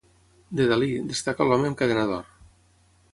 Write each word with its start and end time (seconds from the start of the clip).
De 0.59 0.65
Dalí, 0.71 0.87
destaca 1.11 1.47
l"Home 1.47 1.71
amb 1.71 1.79
cadena 1.83 2.07
d'or". 2.13 2.25